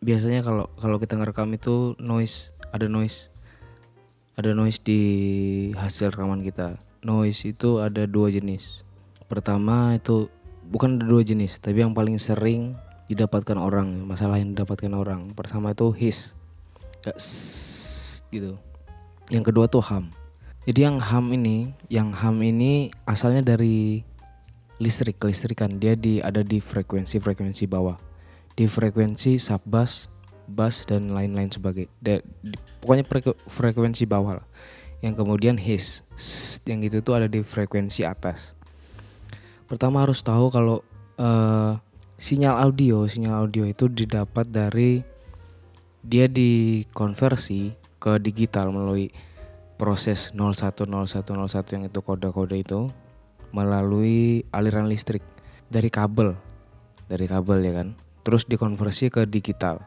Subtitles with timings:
[0.00, 3.28] biasanya kalau kalau kita ngerekam itu noise ada noise.
[4.40, 5.00] Ada noise di
[5.76, 6.80] hasil rekaman kita.
[7.04, 8.84] Noise itu ada dua jenis.
[9.28, 10.32] Pertama itu
[10.64, 12.74] bukan ada dua jenis tapi yang paling sering
[13.10, 15.36] didapatkan orang masalah yang didapatkan orang.
[15.36, 16.32] Pertama itu his
[17.04, 17.20] kayak
[18.32, 18.56] gitu.
[19.28, 20.10] Yang kedua tuh ham
[20.68, 24.04] jadi yang ham ini yang ham ini asalnya dari
[24.76, 25.80] listrik kelistrikan.
[25.80, 28.09] Dia di ada di frekuensi frekuensi bawah
[28.60, 30.12] di frekuensi sub bass
[30.44, 34.48] bass dan lain-lain sebagai da- di- pokoknya frek- frekuensi bawah lah.
[35.00, 38.52] yang kemudian sss, yang gitu tuh ada di frekuensi atas.
[39.64, 40.84] Pertama harus tahu kalau
[41.16, 41.72] eh,
[42.20, 45.00] sinyal audio sinyal audio itu didapat dari
[46.04, 49.08] dia dikonversi ke digital melalui
[49.80, 51.24] proses 010101
[51.72, 52.92] yang itu kode-kode itu
[53.56, 55.24] melalui aliran listrik
[55.72, 56.36] dari kabel
[57.08, 57.88] dari kabel ya kan
[58.22, 59.82] terus dikonversi ke digital.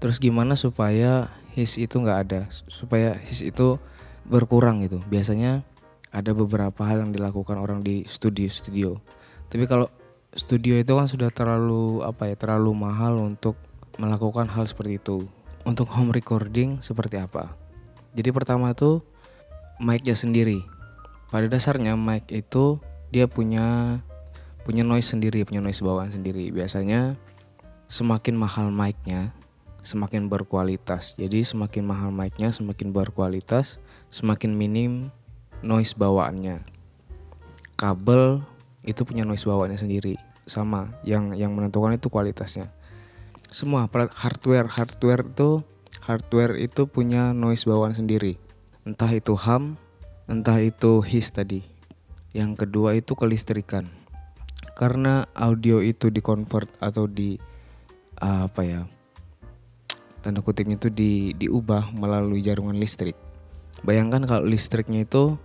[0.00, 2.40] Terus gimana supaya his itu nggak ada?
[2.70, 3.76] Supaya his itu
[4.24, 5.02] berkurang gitu.
[5.10, 5.62] Biasanya
[6.10, 8.98] ada beberapa hal yang dilakukan orang di studio-studio
[9.50, 9.90] tapi kalau
[10.30, 13.58] studio itu kan sudah terlalu apa ya terlalu mahal untuk
[13.98, 15.26] melakukan hal seperti itu.
[15.66, 17.52] Untuk home recording seperti apa?
[18.14, 19.02] Jadi pertama itu
[19.82, 20.62] mic-nya sendiri.
[21.34, 22.78] Pada dasarnya mic itu
[23.10, 23.98] dia punya
[24.70, 26.54] punya noise sendiri, punya noise bawaan sendiri.
[26.54, 27.18] Biasanya
[27.90, 29.34] semakin mahal mic-nya,
[29.82, 31.18] semakin berkualitas.
[31.18, 33.82] Jadi semakin mahal mic-nya, semakin berkualitas,
[34.14, 35.10] semakin minim
[35.66, 36.62] noise bawaannya.
[37.74, 38.46] Kabel
[38.86, 40.14] itu punya noise bawaannya sendiri,
[40.46, 40.94] sama.
[41.02, 42.70] Yang yang menentukan itu kualitasnya.
[43.50, 45.66] Semua hardware hardware itu
[46.06, 48.38] hardware itu punya noise bawaan sendiri.
[48.86, 49.74] Entah itu ham,
[50.30, 51.66] entah itu his tadi.
[52.30, 53.99] Yang kedua itu kelistrikan.
[54.80, 57.36] Karena audio itu dikonvert atau di
[58.24, 58.80] uh, apa ya?
[60.24, 63.12] Tanda kutipnya itu di diubah melalui jaringan listrik.
[63.84, 65.36] Bayangkan kalau listriknya itu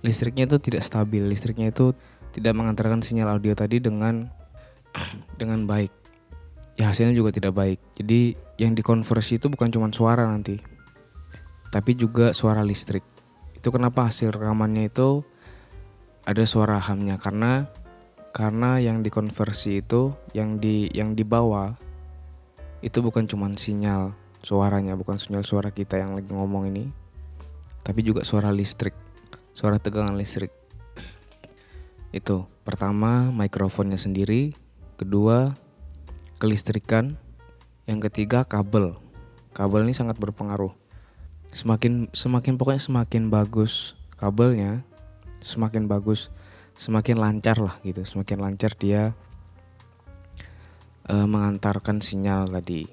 [0.00, 1.92] listriknya itu tidak stabil, listriknya itu
[2.32, 4.32] tidak mengantarkan sinyal audio tadi dengan
[5.40, 5.92] dengan baik.
[6.80, 7.76] Ya hasilnya juga tidak baik.
[8.00, 10.56] Jadi yang dikonversi itu bukan cuma suara nanti,
[11.68, 13.04] tapi juga suara listrik.
[13.52, 15.20] Itu kenapa hasil rekamannya itu
[16.24, 17.68] ada suara hamnya karena
[18.32, 21.76] karena yang dikonversi itu yang di yang dibawa
[22.80, 26.90] itu bukan cuma sinyal suaranya, bukan sinyal suara kita yang lagi ngomong ini,
[27.86, 28.96] tapi juga suara listrik,
[29.54, 30.50] suara tegangan listrik.
[32.10, 34.58] Itu pertama mikrofonnya sendiri,
[34.98, 35.54] kedua
[36.42, 37.14] kelistrikan,
[37.86, 38.98] yang ketiga kabel.
[39.54, 40.74] Kabel ini sangat berpengaruh.
[41.54, 44.82] Semakin semakin pokoknya semakin bagus kabelnya,
[45.38, 46.34] semakin bagus,
[46.76, 49.14] semakin lancar lah gitu, semakin lancar dia
[51.08, 52.86] eh, mengantarkan sinyal tadi.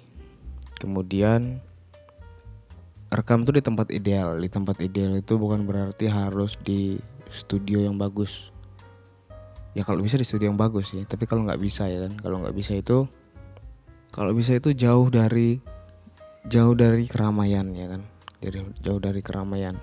[0.80, 1.60] Kemudian
[3.10, 4.38] rekam tuh di tempat ideal.
[4.38, 8.54] Di tempat ideal itu bukan berarti harus di studio yang bagus.
[9.78, 11.04] Ya kalau bisa di studio yang bagus sih.
[11.06, 13.06] Tapi kalau nggak bisa ya kan, kalau nggak bisa itu,
[14.14, 15.62] kalau bisa itu jauh dari
[16.48, 18.02] jauh dari keramaian ya kan,
[18.42, 19.78] dari jauh dari keramaian.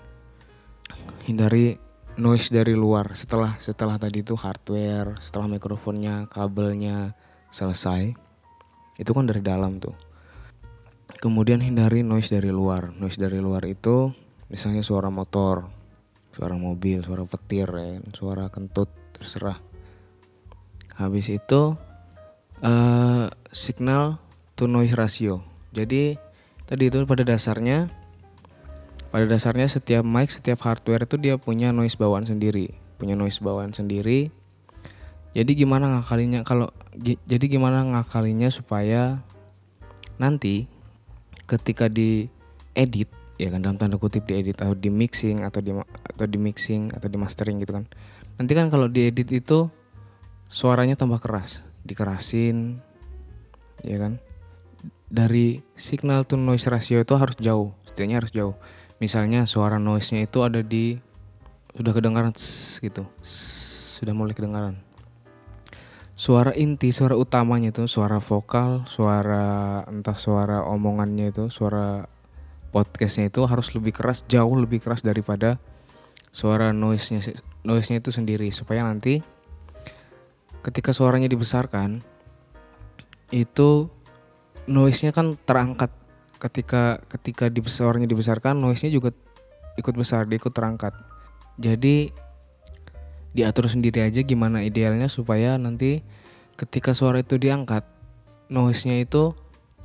[1.26, 1.85] Hindari
[2.16, 3.12] noise dari luar.
[3.12, 7.12] Setelah setelah tadi itu hardware, setelah mikrofonnya, kabelnya
[7.52, 8.12] selesai,
[8.96, 9.94] itu kan dari dalam tuh.
[11.20, 12.92] Kemudian hindari noise dari luar.
[12.96, 14.12] Noise dari luar itu
[14.48, 15.68] misalnya suara motor,
[16.32, 19.60] suara mobil, suara petir, ya, kan, suara kentut, terserah.
[20.96, 21.76] Habis itu
[22.64, 24.20] eh signal
[24.56, 25.44] to noise ratio.
[25.76, 26.16] Jadi
[26.64, 28.05] tadi itu pada dasarnya
[29.10, 33.72] pada dasarnya setiap mic, setiap hardware itu dia punya noise bawaan sendiri, punya noise bawaan
[33.72, 34.30] sendiri.
[35.36, 36.72] Jadi gimana ngakalinya kalau
[37.02, 39.20] jadi gimana ngakalinya supaya
[40.16, 40.64] nanti
[41.44, 42.32] ketika di
[42.72, 45.76] edit ya kan dalam tanda kutip diedit atau di mixing atau di
[46.08, 47.84] atau di mixing atau di mastering gitu kan.
[48.40, 49.68] Nanti kan kalau diedit itu
[50.48, 52.80] suaranya tambah keras, dikerasin
[53.84, 54.18] ya kan.
[55.06, 58.56] Dari signal to noise ratio itu harus jauh, setidaknya harus jauh.
[58.96, 60.96] Misalnya suara noise-nya itu ada di
[61.76, 62.32] sudah kedengaran
[62.80, 63.04] gitu.
[63.96, 64.80] Sudah mulai kedengaran.
[66.16, 72.08] Suara inti, suara utamanya itu suara vokal, suara entah suara omongannya itu, suara
[72.72, 75.60] podcastnya itu harus lebih keras, jauh lebih keras daripada
[76.32, 77.24] suara noise-nya
[77.64, 79.24] noise-nya itu sendiri supaya nanti
[80.60, 82.04] ketika suaranya dibesarkan
[83.32, 83.88] itu
[84.68, 85.88] noise-nya kan terangkat
[86.46, 89.10] ketika ketika suaranya dibesarkan noise-nya juga
[89.76, 90.94] ikut besar, dia ikut terangkat.
[91.58, 92.14] Jadi
[93.36, 96.00] diatur sendiri aja gimana idealnya supaya nanti
[96.56, 97.84] ketika suara itu diangkat
[98.48, 99.36] noise-nya itu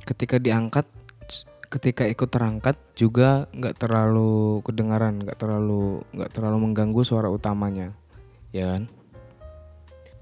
[0.08, 0.88] ketika diangkat
[1.68, 7.92] ketika ikut terangkat juga nggak terlalu kedengaran nggak terlalu nggak terlalu mengganggu suara utamanya.
[8.52, 8.88] Ya kan?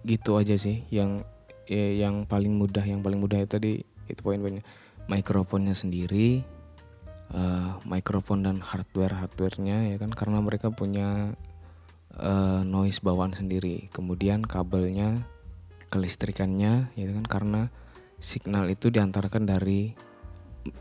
[0.07, 1.23] Gitu aja sih yang
[1.71, 3.73] ya, yang paling mudah yang paling mudah itu tadi
[4.11, 4.67] itu poin-poinnya
[5.11, 6.47] mikrofonnya sendiri
[7.35, 11.35] uh, mikrofon dan hardware hardwarenya ya kan karena mereka punya
[12.15, 15.27] uh, noise bawaan sendiri kemudian kabelnya
[15.91, 17.63] kelistrikannya ya kan karena
[18.21, 19.97] signal itu diantarkan dari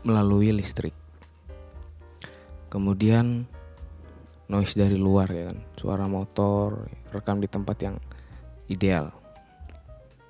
[0.04, 0.92] melalui listrik.
[2.70, 3.48] Kemudian
[4.46, 7.96] noise dari luar ya kan, suara motor, rekam di tempat yang
[8.70, 9.10] ideal.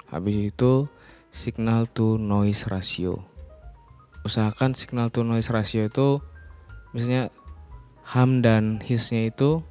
[0.09, 0.89] Habis itu
[1.29, 3.30] signal to noise ratio.
[4.23, 6.21] Usahakan signal to noise ratio itu
[6.93, 7.33] misalnya
[8.05, 9.65] ham dan hisnya itu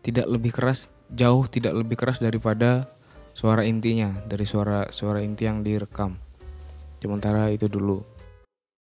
[0.00, 2.88] tidak lebih keras, jauh tidak lebih keras daripada
[3.36, 6.16] suara intinya, dari suara suara inti yang direkam.
[7.02, 8.15] Sementara itu dulu